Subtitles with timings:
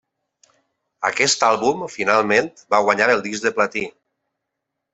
[1.09, 3.87] Aquest àlbum finalment va guanyar el disc de platí.